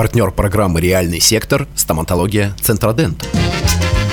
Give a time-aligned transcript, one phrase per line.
[0.00, 3.28] Партнер программы «Реальный сектор»– стоматология «Центродент».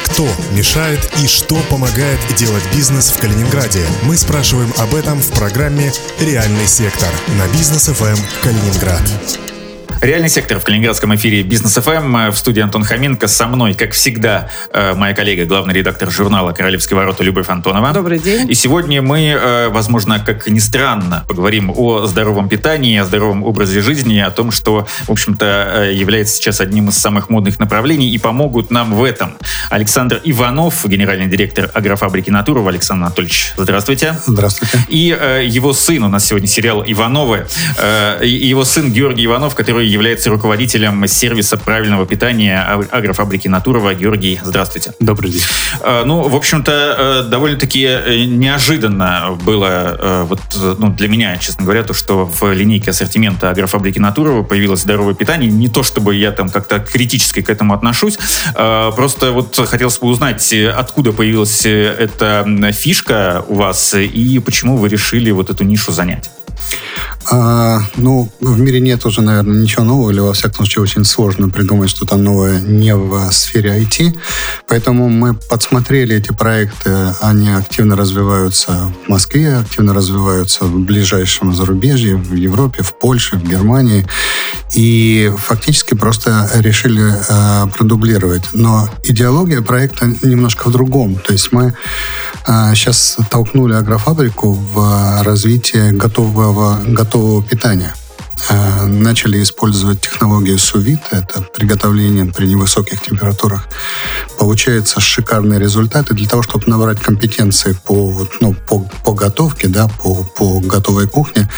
[0.03, 3.85] Кто мешает и что помогает делать бизнес в Калининграде?
[4.03, 7.07] Мы спрашиваем об этом в программе «Реальный сектор»
[7.39, 9.56] на бизнес ФМ Калининград.
[10.01, 12.29] Реальный сектор в калининградском эфире Бизнес ФМ.
[12.29, 13.27] В студии Антон Хоменко.
[13.27, 17.91] Со мной, как всегда, э, моя коллега, главный редактор журнала «Королевские ворота» Любовь Антонова.
[17.93, 18.49] Добрый день.
[18.49, 23.81] И сегодня мы, э, возможно, как ни странно, поговорим о здоровом питании, о здоровом образе
[23.81, 28.17] жизни, о том, что, в общем-то, э, является сейчас одним из самых модных направлений и
[28.19, 29.33] помогут нам в этом.
[29.71, 32.69] Александр Иванов, генеральный директор агрофабрики «Натурова».
[32.69, 34.15] Александр Анатольевич, здравствуйте.
[34.27, 34.79] Здравствуйте.
[34.89, 35.17] И
[35.47, 37.47] его сын, у нас сегодня сериал «Ивановы»,
[38.21, 43.93] его сын Георгий Иванов, который является руководителем сервиса правильного питания агрофабрики Натурова.
[43.93, 44.93] Георгий, здравствуйте.
[44.99, 45.41] Добрый день.
[45.81, 50.39] Э, ну, в общем-то, э, довольно-таки э, неожиданно было вот,
[50.79, 55.49] ну, для меня, честно говоря, то, что в линейке ассортимента агрофабрики Натурова появилось здоровое питание.
[55.49, 58.17] Не то, чтобы я там как-то критически к этому отношусь,
[58.53, 65.31] просто вот хотелось бы узнать, откуда появилась эта фишка у вас и почему вы решили
[65.31, 66.29] вот эту нишу занять.
[67.29, 71.49] А, ну, в мире нет уже, наверное, ничего нового, или, во всяком случае, очень сложно
[71.49, 74.17] придумать что-то новое не в сфере IT.
[74.67, 82.15] Поэтому мы подсмотрели эти проекты, они активно развиваются в Москве, активно развиваются в ближайшем зарубежье,
[82.15, 84.05] в Европе, в Польше, в Германии.
[84.73, 88.43] И фактически просто решили э, продублировать.
[88.53, 91.15] Но идеология проекта немножко в другом.
[91.15, 91.73] То есть мы
[92.47, 97.93] э, сейчас толкнули агрофабрику в развитие готового, готового готового питания.
[98.49, 103.67] Э, начали использовать технологию сувит, это приготовление при невысоких температурах.
[104.37, 110.23] Получается шикарные результаты для того, чтобы набрать компетенции по, ну, по, по готовке, да, по,
[110.23, 111.49] по готовой кухне.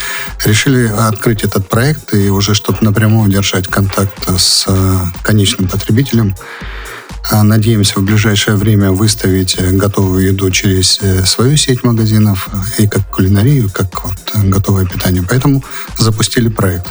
[0.46, 6.98] Решили открыть этот проект и уже, чтобы напрямую держать контакт с э, конечным потребителем, а
[7.44, 12.88] надеемся в ближайшее время выставить э, готовую еду через э, свою сеть магазинов э, и
[12.88, 15.24] как кулинарию, как вот готовое питание.
[15.28, 15.63] Поэтому
[15.97, 16.88] запустили проект.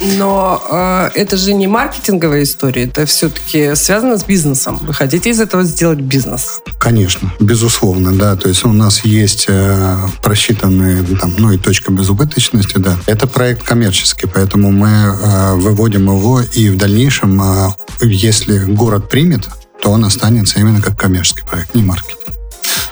[0.00, 4.78] Но э, это же не маркетинговая история, это все-таки связано с бизнесом.
[4.82, 6.60] Вы хотите из этого сделать бизнес?
[6.78, 8.36] Конечно, безусловно, да.
[8.36, 12.96] То есть у нас есть э, просчитанные, там, ну и точка безубыточности, да.
[13.06, 17.68] Это проект коммерческий, поэтому мы э, выводим его и в дальнейшем, э,
[18.02, 19.48] если город примет,
[19.80, 22.35] то он останется именно как коммерческий проект, не маркетинг.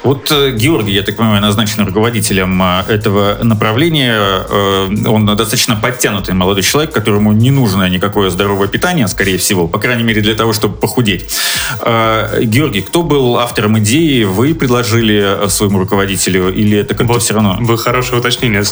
[0.05, 4.45] Вот э, Георгий, я так понимаю, назначен руководителем э, этого направления.
[4.49, 9.79] Э, он достаточно подтянутый молодой человек, которому не нужно никакое здоровое питание, скорее всего, по
[9.79, 11.35] крайней мере для того, чтобы похудеть.
[11.81, 14.25] Георгий, кто был автором идеи?
[14.25, 17.57] Вы предложили своему руководителю или это как-то вот все равно?
[17.61, 18.63] Вы хорошее уточнение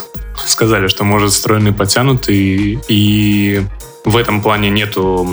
[0.46, 3.62] сказали, что может стройный подтянутый и
[4.04, 5.26] в этом плане нету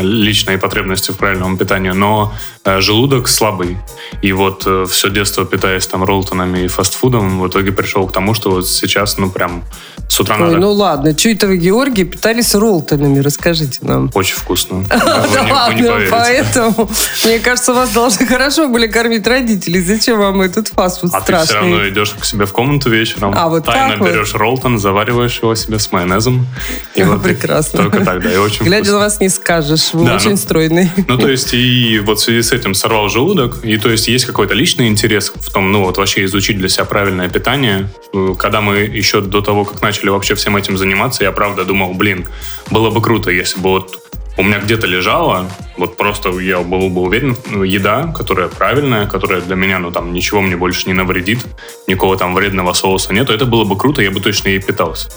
[0.00, 2.32] личной потребности в правильном питании, но
[2.64, 3.76] э, желудок слабый.
[4.22, 8.34] И вот э, все детство питаясь там роллтонами и фастфудом, в итоге пришел к тому,
[8.34, 9.64] что вот сейчас, ну, прям
[10.08, 10.58] с утра Ой, надо...
[10.58, 14.10] ну ладно, что это вы, Георгий, питались роллтонами, расскажите нам.
[14.14, 14.84] Очень вкусно.
[15.34, 16.88] Да ладно, поэтому,
[17.24, 19.80] мне кажется, вас должны хорошо были кормить родители.
[19.80, 21.36] Зачем вам этот фастфуд страшный?
[21.36, 25.38] А ты все равно идешь к себе в комнату вечером, а, тайно берешь роллтон, завариваешь
[25.42, 26.46] его себе с майонезом.
[26.94, 27.90] И вот прекрасно.
[28.14, 30.90] Только тогда, и очень Глядя на вас не скажешь, вы очень ну, стройный.
[31.08, 34.24] Ну, то есть, и вот в связи с этим сорвал желудок, и то есть есть
[34.24, 37.88] какой-то личный интерес в том, ну, вот вообще изучить для себя правильное питание.
[38.38, 42.26] Когда мы еще до того, как начали вообще всем этим заниматься, я правда думал, блин,
[42.70, 44.00] было бы круто, если бы вот
[44.36, 49.40] у меня где-то лежала, вот просто я был бы уверен, ну, еда, которая правильная, которая
[49.40, 51.44] для меня, ну, там, ничего мне больше не навредит,
[51.86, 55.08] никакого там вредного соуса нету, это было бы круто, я бы точно ей питался.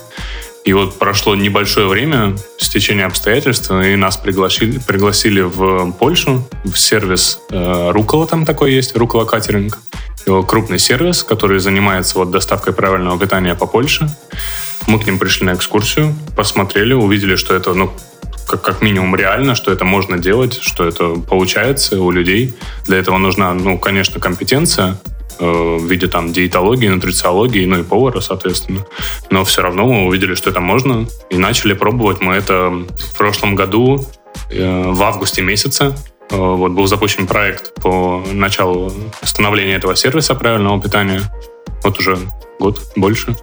[0.67, 7.39] И вот прошло небольшое время, стечение обстоятельств, и нас пригласили, пригласили в Польшу, в сервис
[7.49, 9.77] э, Рукола там такой есть, Рукола Катеринг.
[10.25, 14.09] Его крупный сервис, который занимается вот доставкой правильного питания по Польше.
[14.87, 17.93] Мы к ним пришли на экскурсию, посмотрели, увидели, что это, ну,
[18.45, 22.53] как, как минимум реально, что это можно делать, что это получается у людей.
[22.87, 24.99] Для этого нужна, ну, конечно, компетенция,
[25.45, 28.85] в виде там диетологии, нутрициологии, ну и повара, соответственно.
[29.29, 33.55] Но все равно мы увидели, что это можно, и начали пробовать мы это в прошлом
[33.55, 34.05] году,
[34.49, 35.95] э, в августе месяце.
[36.29, 38.91] Э, вот был запущен проект по началу
[39.21, 41.21] становления этого сервиса правильного питания.
[41.83, 42.17] Вот уже
[42.59, 43.35] год больше.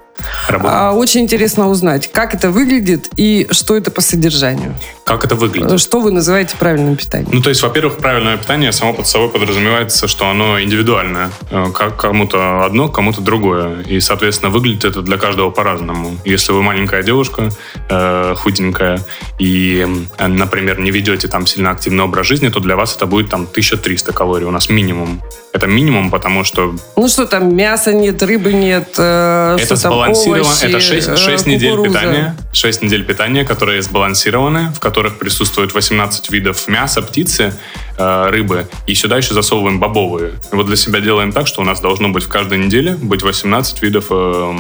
[0.49, 0.79] Работаем.
[0.81, 4.75] А, Очень интересно узнать, как это выглядит и что это по содержанию.
[5.05, 5.81] Как это выглядит?
[5.81, 7.31] Что вы называете правильным питанием?
[7.33, 11.31] Ну, то есть, во-первых, правильное питание само под собой подразумевается, что оно индивидуальное.
[11.51, 13.83] Э, Как кому-то одно, кому-то другое.
[13.83, 16.17] И, соответственно, выглядит это для каждого по-разному.
[16.25, 17.51] Если вы маленькая девушка,
[17.91, 19.01] э, худенькая,
[19.39, 23.29] и, э, например, не ведете там сильно активный образ жизни, то для вас это будет
[23.31, 24.47] там 1300 калорий.
[24.47, 25.21] У нас минимум.
[25.53, 30.43] Это минимум, потому что Ну что там, мяса нет, рыбы нет, э, это сбалансировано.
[30.43, 32.37] овощи, это 6, э, недель питания.
[32.53, 37.55] 6 недель питания, которые сбалансированы, в которых присутствует 18 видов мяса, птицы,
[37.97, 38.69] э, рыбы.
[38.87, 40.35] И сюда еще засовываем бобовые.
[40.53, 43.83] Вот для себя делаем так, что у нас должно быть в каждой неделе быть 18
[43.83, 44.57] видов э,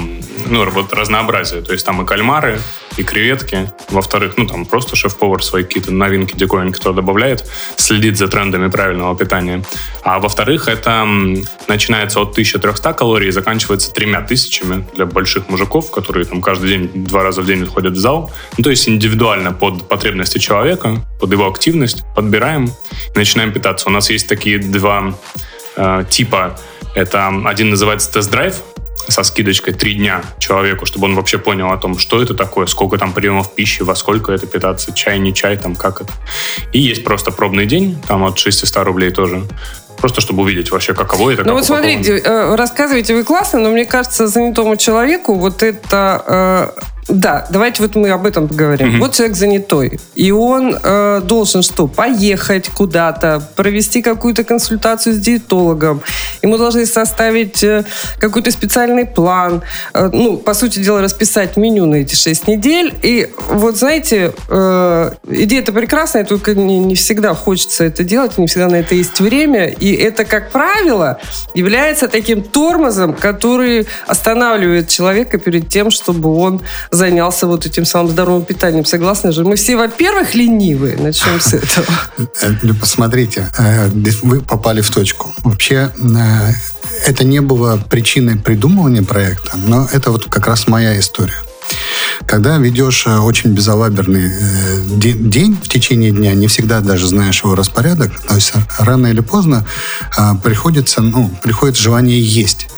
[0.46, 1.60] ну, вот разнообразия.
[1.62, 2.58] То есть там и кальмары,
[2.96, 3.72] и креветки.
[3.88, 7.44] Во-вторых, ну там просто шеф-повар свои какие-то новинки, диковинки туда добавляет,
[7.76, 9.64] следит за трендами правильного питания.
[10.02, 11.06] А во-вторых, это
[11.68, 16.90] начинается от 1300 калорий и заканчивается тремя тысячами для больших мужиков, которые там каждый день,
[16.94, 18.30] два раза в день ходят в зал.
[18.58, 22.70] Ну, то есть индивидуально под потребности человека, под его активность подбираем
[23.24, 23.88] начинаем питаться.
[23.88, 25.14] У нас есть такие два
[25.76, 26.58] э, типа.
[26.94, 28.54] Это один называется тест-драйв,
[29.08, 32.98] со скидочкой три дня человеку, чтобы он вообще понял о том, что это такое, сколько
[32.98, 36.12] там приемов пищи, во сколько это питаться, чай, не чай, там как это.
[36.72, 39.42] И есть просто пробный день, там от 600 рублей тоже.
[39.96, 41.44] Просто чтобы увидеть вообще, каково это.
[41.44, 46.74] Ну как вот смотрите, э, рассказываете вы классно, но мне кажется, занятому человеку вот это...
[47.08, 48.98] Да, давайте вот мы об этом поговорим.
[48.98, 51.86] Вот человек занятой, и он э, должен что?
[51.86, 56.00] Поехать куда-то, провести какую-то консультацию с диетологом.
[56.42, 57.84] Ему должны составить э,
[58.18, 59.62] какой-то специальный план.
[59.92, 62.94] Э, ну, по сути дела, расписать меню на эти 6 недель.
[63.02, 68.68] И вот, знаете, э, идея-то прекрасная, только не, не всегда хочется это делать, не всегда
[68.68, 69.66] на это есть время.
[69.66, 71.20] И это, как правило,
[71.54, 76.62] является таким тормозом, который останавливает человека перед тем, чтобы он
[76.94, 78.84] занялся вот этим самым здоровым питанием.
[78.84, 79.44] Согласны же?
[79.44, 80.96] Мы все, во-первых, ленивые.
[80.96, 81.86] Начнем с этого.
[82.42, 83.88] Э, ну, Посмотрите, э,
[84.22, 85.32] вы попали в точку.
[85.44, 86.52] Вообще, э,
[87.06, 91.34] это не было причиной придумывания проекта, но это вот как раз моя история.
[92.26, 97.42] Когда ведешь э, очень безалаберный э, де- день в течение дня, не всегда даже знаешь
[97.42, 99.66] его распорядок, то есть рано или поздно
[100.16, 102.68] э, приходится, ну, приходит желание есть.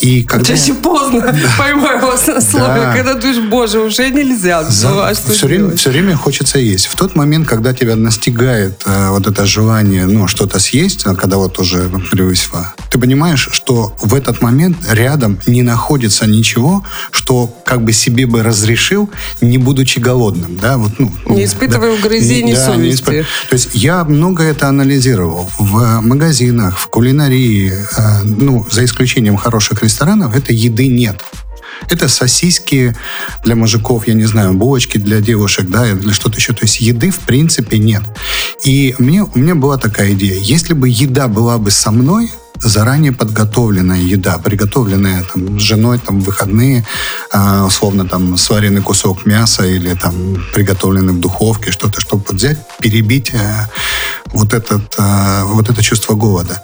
[0.00, 0.44] И когда...
[0.44, 1.20] Чаще поздно
[1.58, 2.92] поймаю вас на слове, Да.
[2.94, 4.62] когда думаешь, боже, уже нельзя.
[4.82, 5.80] Ну, а все, время, делать?
[5.80, 6.86] все время хочется есть.
[6.86, 11.36] В тот момент, когда тебя настигает э, вот это желание, ну, что-то съесть, а когда
[11.36, 17.82] вот уже превысило, ты понимаешь, что в этот момент рядом не находится ничего, что как
[17.84, 19.10] бы себе бы разрешил,
[19.40, 23.02] не будучи голодным, да, вот, ну, Не испытывая угрызений Не- да, не совести.
[23.02, 29.36] испы- То есть я много это анализировал в магазинах, в кулинарии, э, ну, за исключением
[29.52, 31.22] хороших ресторанов, это еды нет.
[31.90, 32.96] Это сосиски
[33.44, 36.52] для мужиков, я не знаю, булочки для девушек, да, или что-то еще.
[36.52, 38.02] То есть еды в принципе нет.
[38.64, 40.40] И мне, у меня была такая идея.
[40.40, 42.30] Если бы еда была бы со мной,
[42.64, 46.84] заранее подготовленная еда, приготовленная там, с женой там, в выходные,
[47.32, 50.14] а, условно там сваренный кусок мяса или там
[50.54, 53.66] приготовленный в духовке, что-то, чтобы взять, перебить э,
[54.32, 56.62] вот, этот, э, вот это чувство голода.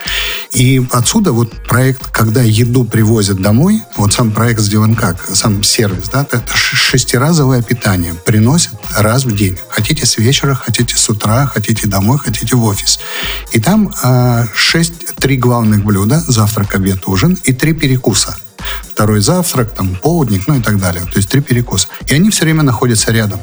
[0.53, 6.09] И отсюда вот проект, когда еду привозят домой, вот сам проект сделан как, сам сервис,
[6.09, 9.59] да, это шестиразовое питание приносят раз в день.
[9.69, 13.01] Хотите с вечера, хотите с утра, хотите домой, хотите в офис.
[13.53, 18.37] И там э, шесть, три главных блюда, завтрак, обед, ужин и три перекуса.
[18.93, 21.05] Второй завтрак, там, полдник, ну и так далее.
[21.05, 21.89] То есть три перекуса.
[22.07, 23.41] И они все время находятся рядом.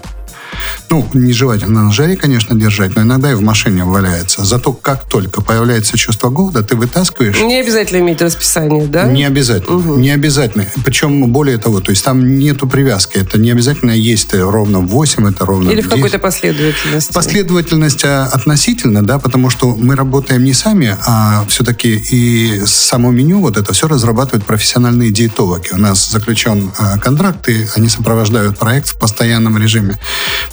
[0.90, 4.46] Ну, нежелательно на жаре, конечно, держать, но иногда и в машине валяется.
[4.46, 9.06] Зато как только появляется чувство голода, ты вытаскиваешь Не обязательно иметь расписание, да?
[9.06, 9.98] не обязательно.
[9.98, 10.66] Не обязательно.
[10.84, 13.18] Причем, более того, то есть там нету привязки.
[13.18, 15.92] Это не обязательно есть ровно в 8, это ровно Или в 10.
[15.92, 17.14] какой-то последовательности.
[17.14, 23.40] Последовательность а, относительно, да, потому что мы работаем не сами, а все-таки и само меню,
[23.40, 25.70] вот это все разрабатывают профессиональные диетологи.
[25.72, 30.00] У нас заключен а, контракт, и они сопровождают проект в постоянном режиме.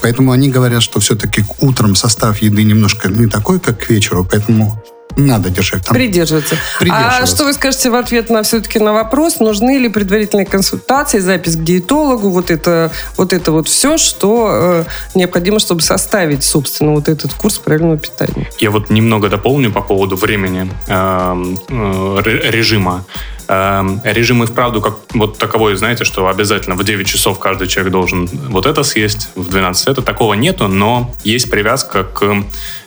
[0.01, 4.83] Поэтому они говорят, что все-таки утром состав еды немножко не такой, как к вечеру, поэтому
[5.17, 5.95] надо держать там.
[5.95, 6.55] Придерживаться.
[6.55, 7.27] А Придерживаться.
[7.27, 11.63] что вы скажете в ответ на все-таки на вопрос, нужны ли предварительные консультации, запись к
[11.63, 14.85] диетологу, вот это вот, это вот все, что э,
[15.15, 18.49] необходимо, чтобы составить, собственно, вот этот курс правильного питания?
[18.59, 23.05] Я вот немного дополню по поводу времени эм, э, ре- режима.
[23.49, 27.93] Эм, Режим и вправду как вот таковой, знаете, что обязательно в 9 часов каждый человек
[27.93, 30.03] должен вот это съесть, в 12 это.
[30.03, 32.45] Такого нету, но есть привязка к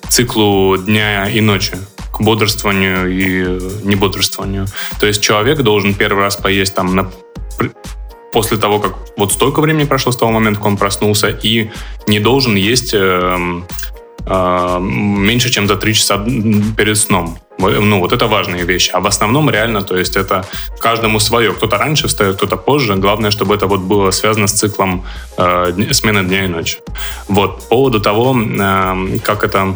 [0.09, 1.77] циклу дня и ночи,
[2.11, 4.67] к бодрствованию и небодрствованию.
[4.99, 7.11] То есть человек должен первый раз поесть там на
[8.31, 11.69] после того, как вот столько времени прошло с того момента, как он проснулся, и
[12.05, 13.61] не должен есть э,
[14.25, 16.17] э, меньше, чем за 3 часа
[16.77, 17.37] перед сном.
[17.57, 18.91] Ну, вот это важные вещи.
[18.93, 20.43] А в основном реально, то есть это
[20.79, 21.51] каждому свое.
[21.51, 22.95] Кто-то раньше встает, кто-то позже.
[22.95, 25.05] Главное, чтобы это вот было связано с циклом
[25.37, 26.77] э, смены дня и ночи.
[27.27, 27.55] Вот.
[27.55, 29.75] По поводу того, э, как это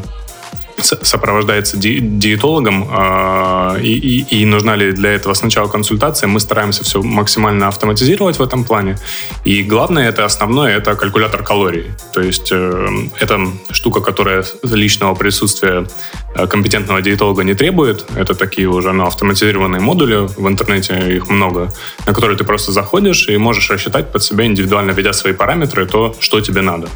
[0.81, 6.83] сопровождается ди диетологом, э, и, и, и нужна ли для этого сначала консультация, мы стараемся
[6.83, 8.97] все максимально автоматизировать в этом плане.
[9.45, 11.85] И главное, это основное, это калькулятор калорий.
[12.13, 12.87] То есть э,
[13.19, 13.39] это
[13.71, 15.87] штука, которая личного присутствия
[16.35, 18.05] э, компетентного диетолога не требует.
[18.15, 21.69] Это такие уже ну, автоматизированные модули, в интернете их много,
[22.05, 26.15] на которые ты просто заходишь и можешь рассчитать под себя индивидуально, введя свои параметры, то,
[26.19, 26.87] что тебе надо.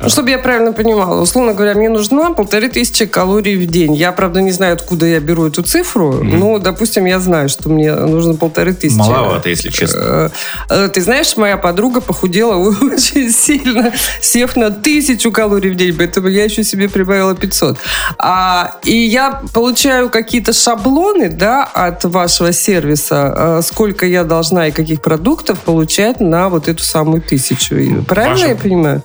[0.00, 3.94] Ну, чтобы я правильно понимала, условно говоря, мне нужна полторы тысячи калорий в день.
[3.94, 6.36] Я, правда, не знаю, откуда я беру эту цифру, mm-hmm.
[6.38, 8.96] но, допустим, я знаю, что мне нужно полторы тысячи.
[8.96, 10.00] Маловато, если честно.
[10.00, 10.30] Э,
[10.68, 16.28] э, ты знаешь, моя подруга похудела очень сильно, сев на тысячу калорий в день, поэтому
[16.28, 17.78] я еще себе прибавила 500.
[18.18, 24.70] А, и я получаю какие-то шаблоны, да, от вашего сервиса, э, сколько я должна и
[24.72, 27.76] каких продуктов получать на вот эту самую тысячу.
[28.08, 28.48] Правильно Ваша...
[28.48, 29.02] я понимаю?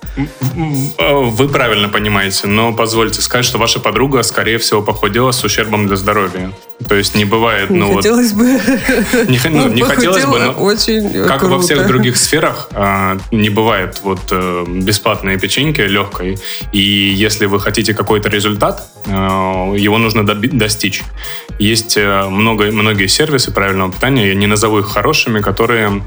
[0.98, 5.88] Вы правильно понимаете, но позвольте сказать, что ваша подруга подруга, скорее всего, похудела с ущербом
[5.88, 6.52] для здоровья.
[6.88, 7.96] То есть не бывает, ну не вот...
[7.96, 8.44] Хотелось бы.
[9.28, 11.56] Не, ну, не хотелось бы, но очень как круто.
[11.56, 16.38] во всех других сферах, а, не бывает вот э, бесплатные печеньки легкой.
[16.72, 21.04] И если вы хотите какой-то результат, его нужно достичь.
[21.60, 26.04] Есть э, много, многие сервисы правильного питания, я не назову их хорошими, которые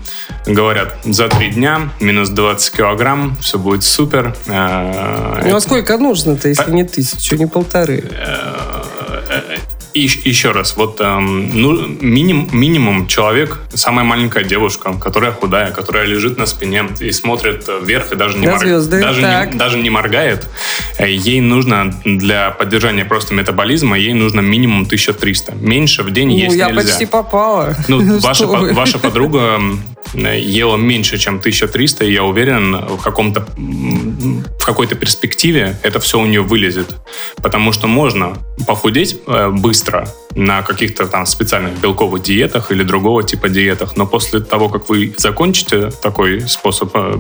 [0.47, 4.35] говорят, за три дня минус 20 килограмм, все будет супер.
[4.47, 8.04] Ну а сколько нужно-то, если не тысячу, не полторы?
[10.00, 16.07] И еще раз, вот эм, ну, миним, минимум человек, самая маленькая девушка, которая худая, которая
[16.07, 18.62] лежит на спине и смотрит вверх и даже не, морг...
[18.62, 20.49] даже не, даже не моргает,
[20.97, 25.57] э, ей нужно для поддержания просто метаболизма, ей нужно минимум 1300.
[25.57, 26.83] Меньше в день ну, есть я нельзя.
[26.83, 27.76] почти попала.
[27.88, 29.61] Ну, ваша, ваша подруга
[30.14, 36.26] ела меньше, чем 1300, и я уверен, в, каком-то, в какой-то перспективе это все у
[36.26, 36.96] нее вылезет.
[37.36, 43.48] Потому что можно похудеть э, быстро, на каких-то там специальных белковых диетах или другого типа
[43.48, 47.18] диетах, но после того, как вы закончите такой способ э,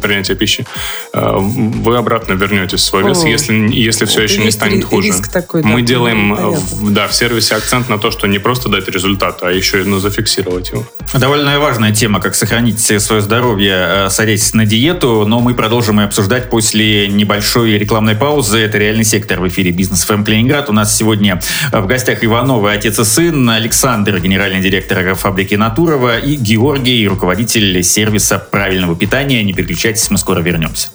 [0.00, 0.64] принятия пищи,
[1.12, 5.12] э, вы обратно вернетесь в свой вес, О, если, если все еще не станет хуже.
[5.32, 8.88] Такой, Мы да, делаем в, да, в сервисе акцент на то, что не просто дать
[8.88, 10.84] результат, а еще и ну, зафиксировать его.
[11.14, 16.04] Довольно важная тема, как сохранить свое здоровье, э, садясь на диету, но мы продолжим и
[16.04, 18.58] обсуждать после небольшой рекламной паузы.
[18.58, 20.70] Это «Реальный сектор» в эфире «Бизнес ФМ Калининград».
[20.70, 21.40] У нас сегодня
[21.72, 27.82] в гостях Иван Ивановы, отец и сын, Александр, генеральный директор фабрики Натурова и Георгий, руководитель
[27.82, 29.42] сервиса правильного питания.
[29.42, 30.88] Не переключайтесь, мы скоро вернемся.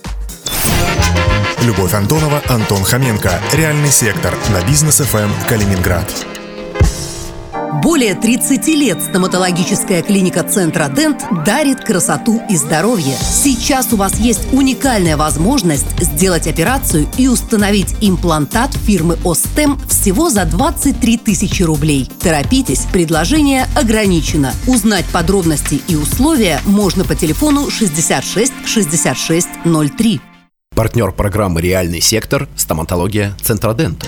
[1.63, 3.32] Любовь Антонова, Антон Хоменко.
[3.54, 6.08] Реальный сектор на бизнес ФМ Калининград.
[7.72, 13.16] Более 30 лет стоматологическая клиника Центра Дент дарит красоту и здоровье.
[13.16, 20.44] Сейчас у вас есть уникальная возможность сделать операцию и установить имплантат фирмы Остем всего за
[20.44, 22.10] 23 тысячи рублей.
[22.20, 24.54] Торопитесь, предложение ограничено.
[24.68, 29.48] Узнать подробности и условия можно по телефону 66 66
[29.98, 30.20] 03.
[30.75, 34.08] Партнер программы «Реальный сектор»– стоматология «Центродент».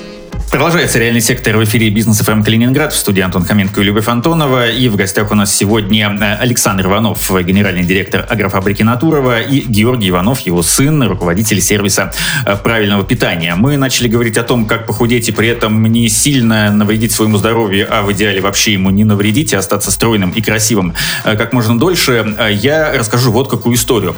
[0.51, 4.67] Продолжается реальный сектор в эфире Бизнес ФМ Калининград в студии Антон Хоменко и Любовь Антонова.
[4.67, 10.09] И в гостях у нас сегодня э, Александр Иванов, генеральный директор агрофабрики Натурова, и Георгий
[10.09, 12.11] Иванов, его сын, руководитель сервиса
[12.45, 13.55] э, правильного питания.
[13.55, 17.87] Мы начали говорить о том, как похудеть и при этом не сильно навредить своему здоровью,
[17.89, 21.79] а в идеале вообще ему не навредить и остаться стройным и красивым э, как можно
[21.79, 22.35] дольше.
[22.51, 24.17] Я расскажу вот какую историю.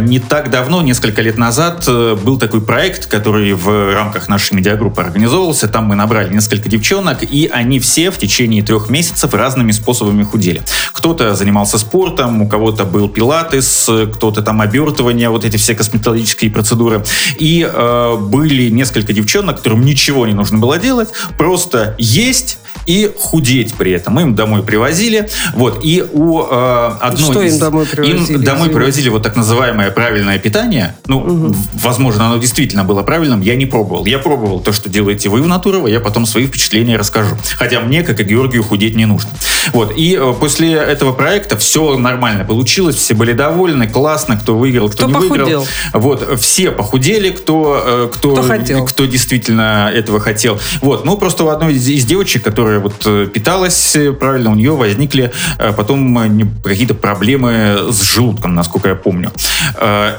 [0.00, 5.51] Не так давно, несколько лет назад, был такой проект, который в рамках нашей медиагруппы организовал
[5.52, 10.22] записывался, там мы набрали несколько девчонок, и они все в течение трех месяцев разными способами
[10.24, 10.62] худели.
[10.92, 17.04] Кто-то занимался спортом, у кого-то был пилатес, кто-то там обертывание, вот эти все косметологические процедуры.
[17.40, 23.74] И э, были несколько девчонок, которым ничего не нужно было делать, просто есть и худеть
[23.74, 24.14] при этом.
[24.14, 25.28] Мы им домой привозили.
[25.54, 25.80] Вот.
[25.82, 27.54] И у э, одной Что из...
[27.54, 28.38] им домой привозили?
[28.38, 30.96] Им домой привозили вот так называемое правильное питание.
[31.06, 31.56] Ну, угу.
[31.74, 33.40] возможно, оно действительно было правильным.
[33.40, 34.06] Я не пробовал.
[34.06, 35.86] Я пробовал то, что делаете вы в Натурово.
[35.88, 37.36] Я потом свои впечатления расскажу.
[37.56, 39.30] Хотя мне, как и Георгию, худеть не нужно.
[39.72, 39.92] Вот.
[39.96, 45.08] И э, после этого проекта все нормально получилось, все были довольны, классно, кто выиграл, кто,
[45.08, 45.44] Кто не похудел?
[45.44, 45.66] выиграл.
[45.92, 46.40] Вот.
[46.40, 48.84] Все похудели, кто, э, кто, Кто хотел.
[48.84, 50.60] кто действительно этого хотел.
[50.80, 51.04] Вот.
[51.04, 54.72] Ну, просто у одной из, из девочек, которая вот э, питалась э, правильно, у нее
[54.72, 59.30] возникли э, потом какие-то проблемы с желудком, насколько я помню.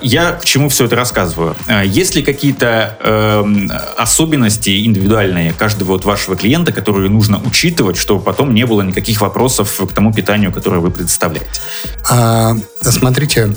[0.01, 1.55] Я к чему все это рассказываю?
[1.86, 8.53] Есть ли какие-то эм, особенности индивидуальные каждого вот вашего клиента, которые нужно учитывать, чтобы потом
[8.53, 11.62] не было никаких вопросов к тому питанию, которое вы представляете?
[12.10, 13.55] А, Смотрите,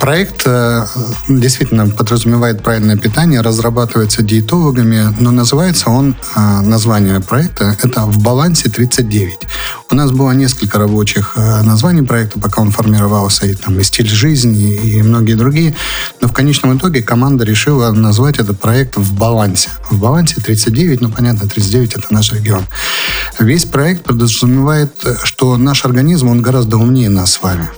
[0.00, 0.46] проект
[1.28, 9.32] действительно подразумевает правильное питание, разрабатывается диетологами, но называется он, название проекта, это «В балансе 39».
[9.90, 14.08] У нас было несколько рабочих э, названий проекта, пока он формировался, и там и стиль
[14.08, 15.74] жизни, и многие другие,
[16.20, 19.70] но в конечном итоге команда решила назвать этот проект «В балансе».
[19.90, 22.66] В балансе 39, ну понятно, 39 это наш регион.
[23.40, 27.68] Весь проект подразумевает, э, что наш организм, он гораздо умнее нас с вами.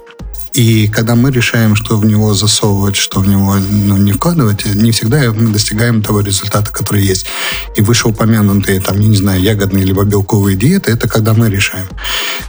[0.55, 4.91] И когда мы решаем, что в него засовывать, что в него ну, не вкладывать, не
[4.91, 7.27] всегда мы достигаем того результата, который есть.
[7.75, 11.87] И вышеупомянутые, там, я не знаю, ягодные либо белковые диеты, это когда мы решаем.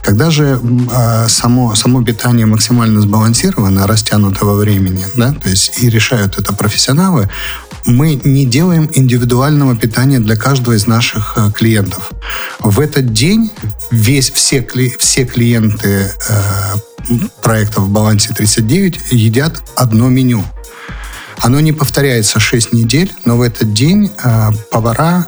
[0.02, 0.60] Когда же
[0.92, 6.52] а, само, само питание максимально сбалансировано, растянуто во времени, да, то есть и решают это
[6.52, 7.30] профессионалы,
[7.86, 12.12] мы не делаем индивидуального питания для каждого из наших э, клиентов.
[12.60, 13.50] В этот день
[13.90, 14.66] весь, все,
[14.98, 16.74] все клиенты э,
[17.42, 20.44] проекта в балансе 39 едят одно меню.
[21.40, 25.26] Оно не повторяется 6 недель, но в этот день э, повара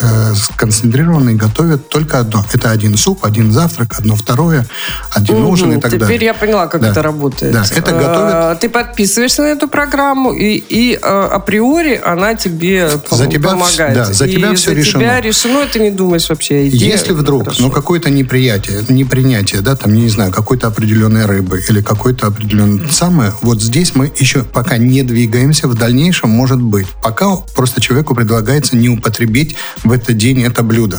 [0.00, 2.44] э, сконцентрированные готовят только одно.
[2.52, 4.66] Это один суп, один завтрак, одно второе,
[5.10, 6.24] один ужин и так Теперь далее.
[6.26, 6.90] я поняла, как Да.
[6.90, 7.52] это работает.
[7.52, 12.88] Да, это Э, готовят- Ты подписываешься на эту программу, и, и, э, априори она тебе
[13.10, 13.94] За тебя помогает.
[13.94, 15.00] да, за И тебя всё за решено.
[15.02, 16.86] тебя решено, ты не думаешь вообще еде.
[16.88, 17.62] Если вдруг, Хорошо.
[17.62, 23.32] ну, какое-то неприятие, непринятие, да, там, не знаю, какой-то определенной рыбы или какой-то определенный самое,
[23.42, 25.02] вот здесь мы еще пока не
[25.48, 26.86] двигаемся, в дальнейшем может быть.
[27.02, 30.98] Пока просто человеку предлагается не употребить в этот день это блюдо.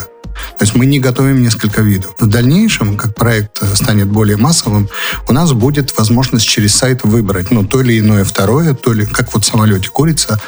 [0.57, 2.15] То есть мы не готовим несколько видов.
[2.19, 4.87] В дальнейшем, как проект э, станет более массовым,
[5.27, 9.33] у нас будет возможность через сайт выбрать, ну, то или иное второе, то ли, как
[9.33, 10.39] вот в самолете, курица,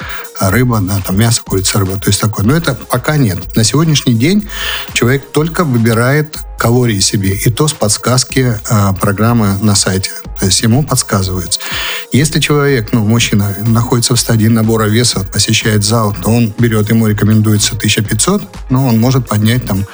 [0.49, 2.45] рыба, да, там мясо, курица, рыба, то есть такое.
[2.45, 3.55] Но это пока нет.
[3.55, 4.47] На сегодняшний день
[4.93, 10.11] человек только выбирает калории себе, и то с подсказки э, программы на сайте.
[10.39, 11.59] То есть ему подсказывается.
[12.11, 17.07] Если человек, ну, мужчина, находится в стадии набора веса, посещает зал, то он берет, ему
[17.07, 19.85] рекомендуется 1500, но он может поднять там,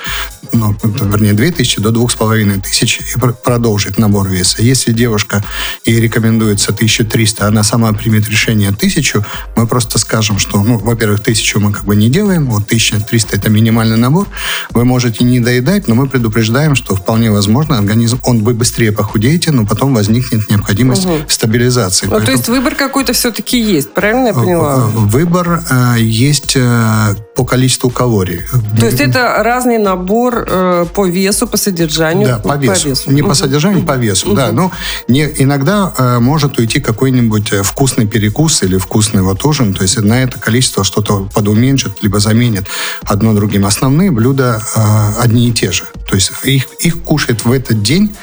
[0.52, 4.62] ну, вернее, 2000 до 2500 и пр- продолжить набор веса.
[4.62, 5.46] Если девушка,
[5.86, 11.60] ей рекомендуется 1300, она сама примет решение 1000, мы просто скажем, что, ну, во-первых, 1000
[11.60, 14.28] мы как бы не делаем, вот 1300 это минимальный набор,
[14.72, 19.52] вы можете не доедать, но мы предупреждаем, что вполне возможно организм, он вы быстрее похудеете,
[19.52, 22.06] но потом возникнет необходимость стабилизации.
[22.06, 24.76] Ну, то Поэтому- есть выбор какой-то все-таки есть, правильно я поняла?
[24.78, 28.42] Э, Выбор э, есть э, по количеству калорий.
[28.80, 32.28] То есть это разный набор э, по весу, по содержанию.
[32.28, 32.90] Да, по весу.
[33.12, 33.36] Не по Мгм.
[33.36, 34.34] содержанию, по весу.
[34.34, 34.72] Да, ну,
[35.08, 39.98] не, иногда э, может уйти какой-нибудь э, вкусный перекус или вкусный вот ужин, то есть
[40.02, 42.66] на это количество что-то подуменьшит, либо заменит
[43.04, 43.66] одно другим.
[43.66, 45.86] Основные блюда э, одни и те же.
[46.08, 48.16] То есть их, их кушает в этот день,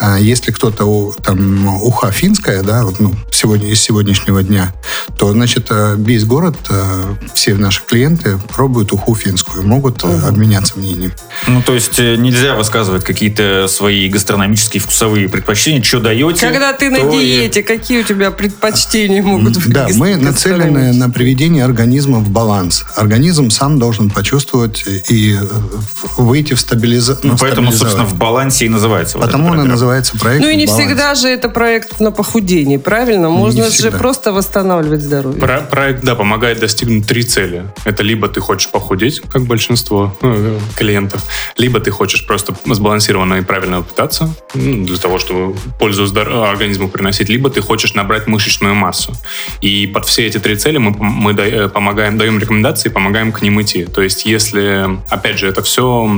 [0.00, 4.74] э, если кто-то у- там уха финская, да, вот, ну, сегодня, из сегодняшнего дня,
[5.18, 10.78] то, значит, э, весь город, э, все наши клиенты пробуют уху финскую, могут э, обменяться
[10.78, 11.12] мнением.
[11.46, 16.46] Ну, то есть э, нельзя высказывать какие-то свои гастрономические вкусовые предпочтения, что даете.
[16.46, 19.68] Когда ты на то и- диете, какие у тебя предпочтения могут быть?
[19.72, 22.84] Да, мы нацелены на приведение организма в баланс.
[22.96, 25.38] Организм сам должен почувствовать и э,
[26.18, 27.32] выйти в стабилизацию.
[27.32, 29.16] Ну, поэтому, собственно, в балансе и называется.
[29.18, 30.86] вот Потому эта он и называется проект Ну и не «В балансе».
[30.88, 33.28] всегда же это проект на похудение, правильно?
[33.30, 33.98] Можно же всегда.
[33.98, 35.40] просто восстанавливать здоровье.
[35.40, 37.64] Про- проект, да, помогает достигнуть три цели.
[37.84, 41.24] Это либо ты хочешь похудеть, как большинство э, клиентов,
[41.56, 46.06] либо ты хочешь просто сбалансированно и правильно питаться, ну, для того, чтобы пользу
[46.50, 49.12] организму приносить, либо ты хочешь набрать мышечную массу.
[49.60, 53.32] И под все эти три цели мы, пом- мы да- э, помогаем, даем рекомендации, помогаем
[53.32, 53.84] к ним идти.
[53.84, 56.10] То есть, если, опять же, это все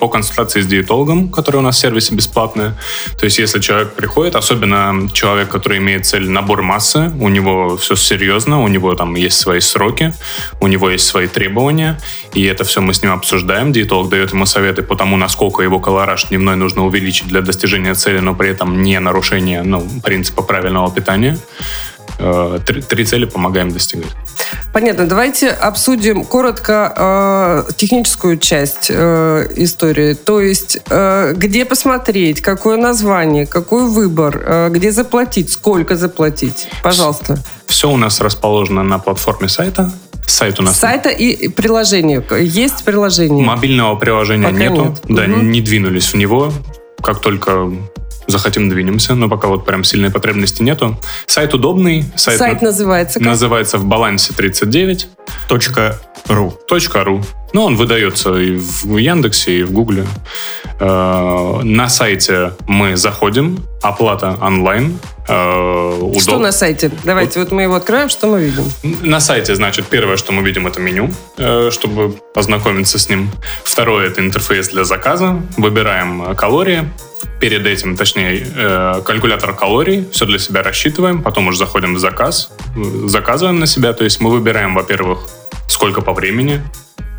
[0.00, 2.74] по консультации с диетологом, который у нас в сервисе бесплатная.
[3.18, 7.94] То есть, если человек приходит, особенно человек, который имеет цель набор массы, у него все
[7.94, 10.14] серьезно, у него там есть свои сроки,
[10.60, 11.98] у него есть свои требования,
[12.32, 13.72] и это все мы с ним обсуждаем.
[13.72, 18.20] Диетолог дает ему советы по тому, насколько его колораж дневной нужно увеличить для достижения цели,
[18.20, 21.38] но при этом не нарушение ну, принципа правильного питания.
[22.18, 24.14] Э, Три, три цели помогаем достигать.
[24.74, 25.06] Понятно.
[25.06, 26.92] Давайте обсудим коротко
[27.68, 30.14] э, техническую часть э, истории.
[30.14, 36.68] То есть, э, где посмотреть, какое название, какой выбор, э, где заплатить, сколько заплатить.
[36.82, 37.38] Пожалуйста.
[37.66, 39.92] Все у нас расположено на платформе сайта.
[40.26, 40.76] Сайт у нас...
[40.76, 42.20] Сайта и приложение.
[42.40, 43.44] Есть приложение?
[43.46, 44.84] Мобильного приложения Пока нету.
[44.86, 45.00] нет.
[45.08, 45.52] Да, Мгм.
[45.52, 46.52] не двинулись в него.
[47.00, 47.70] Как только
[48.26, 49.14] захотим, двинемся.
[49.14, 50.98] Но пока вот прям сильной потребности нету.
[51.26, 52.04] Сайт удобный.
[52.16, 53.28] Сайт, Сайт на- называется как?
[53.28, 55.08] называется в балансе 39.
[55.48, 56.54] Точка .ру.
[57.54, 57.60] .ру.
[57.60, 60.06] Ну, он выдается и в Яндексе, и в Гугле.
[60.80, 64.98] Э, На сайте мы заходим, оплата онлайн.
[65.28, 66.90] э, Что удоб- на сайте?
[67.04, 68.64] Давайте, вот мы его откроем, что мы видим?
[69.02, 73.30] На сайте, значит, первое, что мы видим, это меню, э, чтобы познакомиться с ним.
[73.64, 75.40] Второе, это интерфейс для заказа.
[75.56, 76.82] Выбираем калории.
[77.40, 80.04] Перед этим, точнее, э, калькулятор калорий.
[80.12, 81.22] Все для себя рассчитываем.
[81.22, 82.50] Потом уже заходим в заказ.
[83.06, 83.92] Заказываем на себя.
[83.92, 85.18] То есть мы выбираем, во-первых,
[85.68, 86.60] сколько по времени.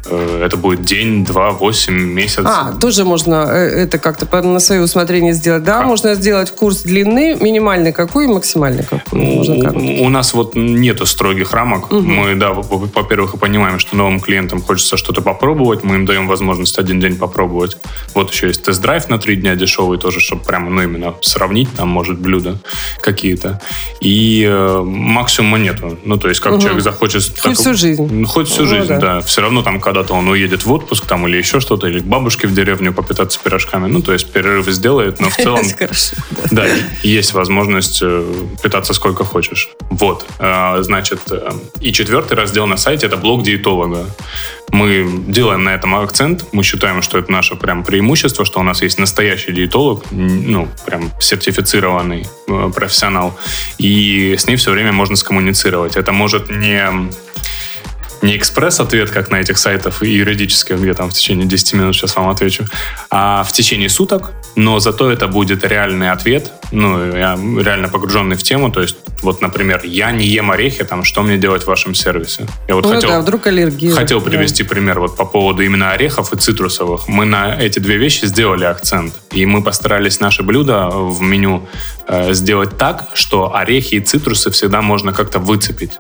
[0.08, 2.44] Э, Это будет день, два, восемь, месяц.
[2.46, 5.64] А, тоже можно э, это как-то на свое усмотрение сделать.
[5.64, 9.20] Да, можно сделать курс длины, минимальный какой и максимальный какой.
[9.20, 9.76] Можно как?
[9.76, 11.92] У, нас вот нету строгих рамок.
[11.92, 15.84] Мы, да, во- во- во-первых, и понимаем, что новым клиентам хочется что-то попробовать.
[15.84, 17.78] Мы им даем возможность один день попробовать.
[18.14, 21.90] Вот еще есть тест-драйв на три дня дешевый тоже, чтобы прямо, ну, именно сравнить, там,
[21.90, 22.58] может, блюда
[23.02, 23.62] какие-то.
[24.02, 25.98] И э, максимума нету.
[26.04, 27.24] Ну, то есть, как человек захочет...
[27.42, 28.26] Хоть всю жизнь.
[28.26, 29.00] Хоть всю Ну, жизнь, да.
[29.00, 29.22] да.
[29.22, 32.48] Все равно там когда-то он уедет в отпуск там или еще что-то, или к бабушке
[32.48, 33.88] в деревню попитаться пирожками.
[33.88, 35.66] Ну, то есть перерыв сделает, но в целом...
[36.52, 36.66] Да,
[37.04, 38.24] есть возможность э,
[38.62, 39.70] питаться сколько хочешь.
[39.90, 44.06] Вот, э, значит, э, и четвертый раздел на сайте это блог диетолога.
[44.72, 46.46] Мы делаем на этом акцент.
[46.52, 51.12] Мы считаем, что это наше прям преимущество, что у нас есть настоящий диетолог, ну, прям
[51.20, 52.28] сертифицированный
[52.76, 53.34] профессионал.
[53.78, 55.96] И с ней все время можно скоммуницировать.
[55.96, 57.10] Это может не
[58.26, 62.30] не экспресс-ответ, как на этих сайтах юридических, где там в течение 10 минут сейчас вам
[62.30, 62.66] отвечу,
[63.10, 68.44] а в течение суток, но зато это будет реальный ответ, ну, я реально погруженный в
[68.44, 71.94] тему, то есть, вот, например, я не ем орехи, там, что мне делать в вашем
[71.96, 72.48] сервисе?
[72.68, 73.10] Я вот Ну хотел...
[73.10, 73.94] да, вдруг аллергия.
[73.94, 74.30] Хотел Да.
[74.30, 77.08] привести пример вот по поводу именно орехов и цитрусовых.
[77.08, 79.14] Мы на эти две вещи сделали акцент.
[79.32, 81.68] И мы постарались наши блюда в меню
[82.32, 86.00] сделать так, что орехи и цитрусы всегда можно как-то выцепить.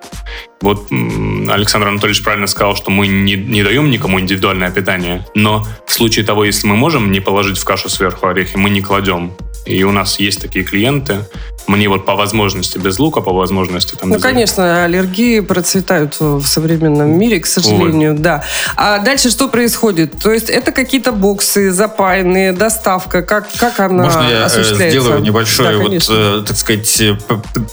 [0.61, 5.91] Вот Александр Анатольевич правильно сказал, что мы не, не даем никому индивидуальное питание, но в
[5.93, 9.33] случае того, если мы можем не положить в кашу сверху орехи, мы не кладем.
[9.65, 11.25] И у нас есть такие клиенты.
[11.65, 16.45] Мне вот по возможности без лука, по возможности там Ну, без- конечно, аллергии процветают в
[16.45, 18.43] современном мире, к сожалению, да.
[18.75, 20.19] А дальше что происходит?
[20.21, 25.01] То есть это какие-то боксы запаянные, доставка, как, как она Можно я э, осуществляется?
[25.01, 25.94] сделаю небольшой, Да, вот, конечно.
[26.09, 27.17] Э, так сказать, э,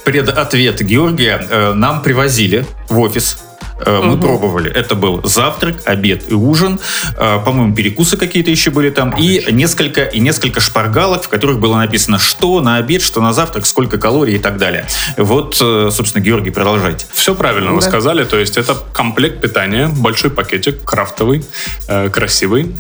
[0.05, 1.47] предответ Георгия?
[1.51, 3.39] Э, Нам привозили в офис
[3.85, 4.71] Э, Мы пробовали.
[4.71, 6.79] Это был завтрак, обед и ужин.
[7.17, 9.11] Э, По-моему, перекусы какие-то еще были там.
[9.19, 13.67] И несколько, и несколько шпаргалок, в которых было написано, что на обед, что на завтрак,
[13.67, 14.87] сколько калорий и так далее.
[15.17, 17.07] Вот, э, собственно, Георгий, продолжайте.
[17.13, 17.89] Все правильно вы Да.
[17.89, 18.25] сказали.
[18.25, 21.45] То есть это комплект питания, большой пакетик, крафтовый,
[22.13, 22.75] красивый,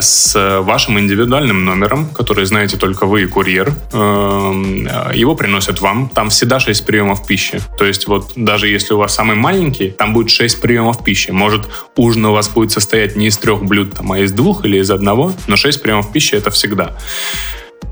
[0.00, 3.72] с вашим индивидуальным номером, который знаете только вы и курьер.
[3.92, 6.08] Э, его приносят вам.
[6.08, 7.60] Там всегда 6 приемов пищи.
[7.78, 11.30] То есть вот даже если у вас самый маленький, там будет 6 приемов пищи.
[11.30, 11.62] Может,
[11.96, 14.90] ужин у вас будет состоять не из трех блюд, там, а из двух или из
[14.90, 16.94] одного, но 6 приемов пищи это всегда.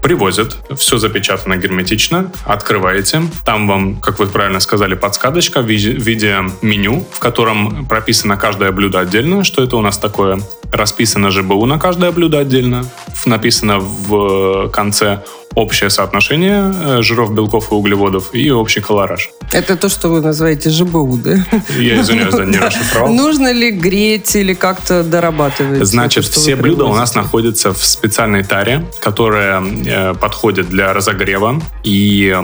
[0.03, 3.23] Привозят, все запечатано герметично, открываете.
[3.45, 9.01] Там вам, как вы правильно сказали, подсказочка в виде, меню, в котором прописано каждое блюдо
[9.01, 10.41] отдельно, что это у нас такое.
[10.71, 12.85] Расписано ЖБУ на каждое блюдо отдельно.
[13.25, 15.23] Написано в конце
[15.55, 19.31] общее соотношение э, жиров, белков и углеводов и общий колораж.
[19.53, 21.47] Это то, что вы называете ЖБУ, да?
[21.79, 23.13] Я извиняюсь, да, не расшифровал.
[23.13, 25.87] Нужно ли греть или как-то дорабатывать?
[25.87, 31.61] Значит, все блюда у нас находятся в специальной таре, которая э, подходит для разогрева.
[31.83, 32.35] И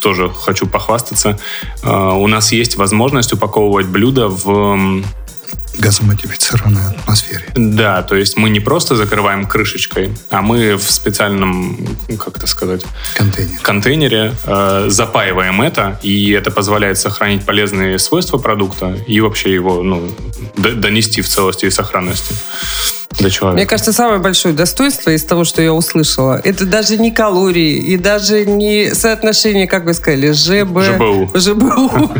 [0.00, 1.38] тоже хочу похвастаться,
[1.82, 5.02] э, у нас есть возможность упаковывать блюда в...
[5.78, 7.44] газомодифицированной атмосфере.
[7.54, 11.76] Да, то есть мы не просто закрываем крышечкой, а мы в специальном,
[12.08, 12.82] ну, как это сказать,
[13.16, 13.58] Контейнер.
[13.60, 20.10] контейнере э, запаиваем это, и это позволяет сохранить полезные свойства продукта и вообще его ну,
[20.56, 22.34] д- донести в целости и сохранности
[23.20, 23.56] до человека.
[23.58, 27.96] Мне кажется, самое большое достоинство из того, что я услышала, это даже не калории и
[27.96, 30.82] даже не соотношение, как вы сказали, ЖБ...
[30.82, 31.30] ЖБУ.
[31.38, 32.10] ЖБУ.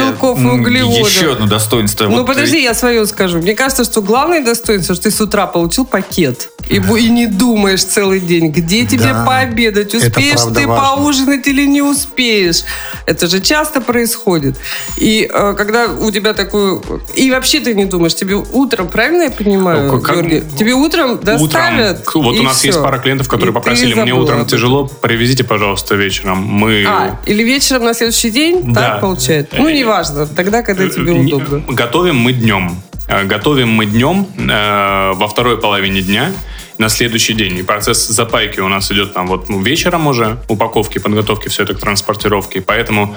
[0.00, 1.08] Белков- и углеводов.
[1.08, 2.08] еще одно достоинство.
[2.08, 3.38] Ну, Вот, подожди, я свое скажу.
[3.38, 6.50] Мне кажется, что главное достоинство, что ты с утра получил пакет.
[6.68, 9.24] И, и не думаешь целый день, где тебе Да.
[9.24, 10.76] пообедать, успеешь ты важно.
[10.96, 12.64] поужинать или не успеешь.
[13.06, 14.56] Это же часто происходит.
[14.96, 16.80] И э, когда у тебя такой...
[17.14, 20.42] И вообще ты не думаешь, тебе утром, правильно я понимаю, Ну, как- Георгий?
[20.58, 22.22] Тебе утром доставят, Утром.
[22.24, 22.68] Вот у нас всё.
[22.68, 26.38] есть пара клиентов, которые И ты попросили, мне утром тяжело, привезите, пожалуйста, вечером.
[26.38, 26.84] Мы...
[26.88, 28.80] А, или вечером на следующий день, Да.
[28.80, 29.54] так получается?
[29.56, 31.45] Ну, Э, неважно, тогда, когда тебе Не- удобно.
[31.48, 32.80] Готовим мы днем.
[33.08, 36.32] Э, Готовим мы днем э, во второй половине дня
[36.78, 37.56] на следующий день.
[37.58, 41.74] И процесс запайки у нас идет там вот ну, вечером уже, упаковки, подготовки, все это
[41.74, 42.60] к транспортировке.
[42.60, 43.16] Поэтому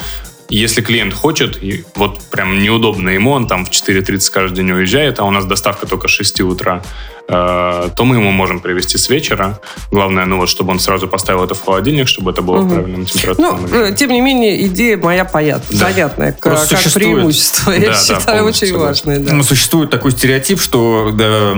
[0.49, 5.19] если клиент хочет, и вот прям неудобно ему, он там в 4.30 каждый день уезжает,
[5.19, 6.81] а у нас доставка только с 6 утра,
[7.29, 9.59] то мы ему можем привезти с вечера.
[9.91, 13.01] Главное, ну вот, чтобы он сразу поставил это в холодильник, чтобы это было в правильном
[13.01, 13.89] Ну, температурном режиме.
[13.89, 15.85] э, тем не менее, идея моя понят- Да.
[15.85, 16.93] понятная, как существует.
[17.15, 17.71] преимущество.
[17.71, 19.19] Я Да, да, считаю, очень важное.
[19.19, 19.33] да.
[19.33, 21.53] Ну, существует такой стереотип, что да,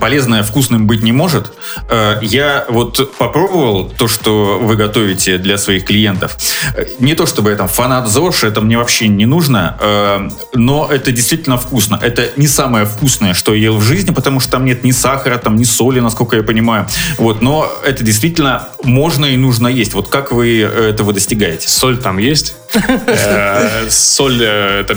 [0.00, 1.52] полезное вкусным быть не может.
[1.88, 6.36] Э, Я вот попробовал то, что вы готовите для своих клиентов.
[6.76, 10.88] Э, Не то чтобы я там фанат ЗОЖ, это мне вообще не нужно, э, но
[10.90, 11.98] это действительно вкусно.
[12.02, 15.36] Это не самое вкусное, что я ел в жизни, потому что там нет ни сахара,
[15.36, 16.86] там ни соли, насколько я понимаю.
[17.18, 19.92] Вот, но это действительно можно и нужно есть.
[19.92, 21.68] Вот как вы э, этого достигаете?
[21.68, 22.56] Соль там есть.
[23.06, 24.96] Э, Соль э, это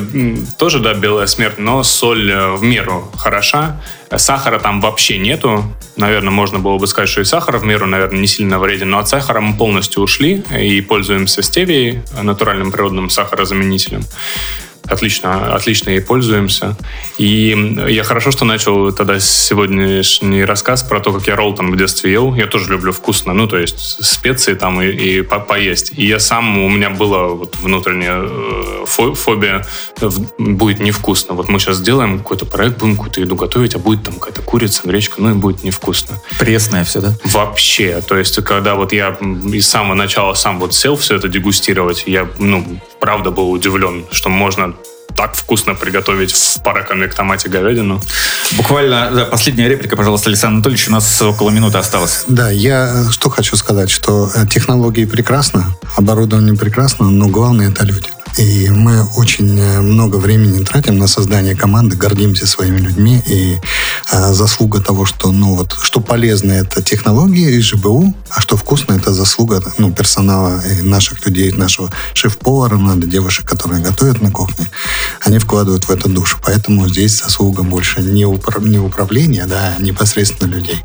[0.58, 3.82] тоже, да, белая смерть, но соль в меру хороша.
[4.15, 5.63] Сахара там вообще нету.
[5.98, 9.00] Наверное, можно было бы сказать, что и сахар в меру, наверное, не сильно вреден, но
[9.00, 14.04] от сахара мы полностью ушли и пользуемся стевией, натуральным природным сахарозаменителем.
[14.89, 16.76] Отлично, отлично ей пользуемся.
[17.17, 17.56] И
[17.89, 22.34] я хорошо, что начал тогда сегодняшний рассказ про то, как я роллтон в детстве ел.
[22.36, 25.91] Я тоже люблю вкусно, ну, то есть специи там и, и по- поесть.
[25.95, 29.65] И я сам, у меня была вот внутренняя э, фо- фобия,
[30.38, 31.34] будет невкусно.
[31.34, 34.82] Вот мы сейчас сделаем какой-то проект, будем какую-то еду готовить, а будет там какая-то курица,
[34.86, 36.21] гречка, ну и будет невкусно.
[36.39, 37.13] Пресное все, да?
[37.26, 38.02] Вообще.
[38.08, 39.17] То есть, когда вот я
[39.54, 42.65] из самого начала сам вот сел все это дегустировать, я, ну,
[43.00, 44.73] правда был удивлен, что можно
[45.17, 47.99] так вкусно приготовить в пароконвектомате говядину.
[48.56, 50.88] Буквально да, последняя реплика, пожалуйста, Александр Анатольевич.
[50.88, 52.23] У нас около минуты осталось.
[52.27, 58.10] Да, я что хочу сказать, что технологии прекрасно, оборудование прекрасно, но главное это люди.
[58.38, 63.21] И мы очень э, много времени тратим на создание команды, гордимся своими людьми.
[63.26, 63.58] И
[64.12, 68.93] э, заслуга того, что, ну, вот, что полезно, это технологии и ЖБУ, а что вкусно,
[68.93, 74.69] это заслуга ну, персонала и наших людей, нашего шеф-повара, надо девушек, которые готовят на кухне.
[75.21, 76.38] Они вкладывают в это душу.
[76.43, 80.84] Поэтому здесь заслуга больше не, упра- не управления, да, а непосредственно людей.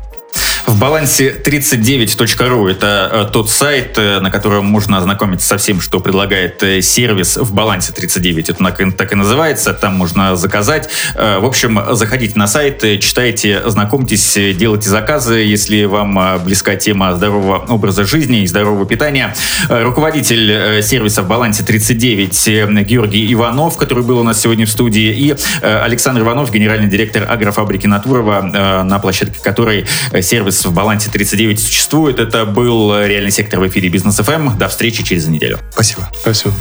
[0.65, 5.99] В балансе 39.ru это э, тот сайт, э, на котором можно ознакомиться со всем, что
[5.99, 8.49] предлагает э, сервис в балансе 39.
[8.49, 9.73] Это так и- называется.
[9.73, 10.89] Там можно заказать.
[11.15, 18.05] В общем, заходите на сайт, читайте, знакомьтесь, делайте заказы, если вам близка тема здорового образа
[18.05, 19.35] жизни и здорового питания.
[19.69, 25.11] Руководитель сервиса в балансе 39 э, Георгий Иванов, который был у нас сегодня в студии,
[25.13, 30.21] и Александр Иванов, генеральный директор агрофабрики Натурова, на площадке которой э,
[30.53, 32.19] сервис в балансе 39 существует.
[32.19, 34.57] Это был реальный сектор в эфире Бизнес ФМ.
[34.57, 35.59] До встречи через неделю.
[35.71, 36.09] Спасибо.
[36.21, 36.53] Спасибо.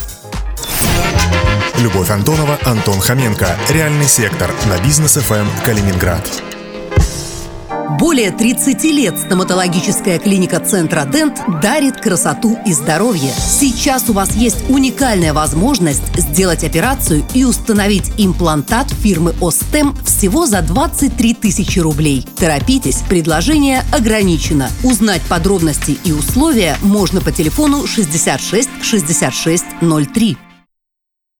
[1.79, 3.57] Любовь Антонова, Антон Хоменко.
[3.71, 6.52] Реальный сектор на бизнес ФМ Калининград.
[7.99, 13.33] Более 30 лет стоматологическая клиника Центра Дент дарит красоту и здоровье.
[13.33, 20.63] Сейчас у вас есть уникальная возможность сделать операцию и установить имплантат фирмы Остем всего за
[20.63, 22.27] 23 тысячи рублей.
[22.37, 24.69] Торопитесь, предложение ограничено.
[24.83, 30.52] Узнать подробности и условия можно по телефону 66 66 03.